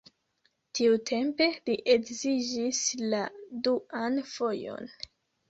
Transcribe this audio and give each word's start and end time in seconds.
Tiutempe 0.77 1.47
li 1.69 1.75
edziĝis 1.97 2.81
la 3.13 3.21
duan 3.69 4.19
fojon. 4.33 4.91